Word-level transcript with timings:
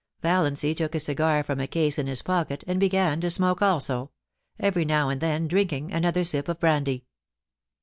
Valiancy 0.23 0.73
took 0.73 0.95
a 0.95 0.99
cigar 0.99 1.43
from 1.43 1.59
a 1.59 1.67
case 1.67 1.99
in 1.99 2.07
his 2.07 2.23
pocket, 2.23 2.63
and 2.65 2.79
began 2.79 3.21
to 3.21 3.29
smoke 3.29 3.61
also, 3.61 4.09
every 4.59 4.83
now 4.83 5.09
and 5.09 5.21
then 5.21 5.47
drink 5.47 5.71
ing 5.71 5.91
another 5.93 6.23
sip 6.23 6.47
of 6.49 6.59
brandy. 6.59 7.05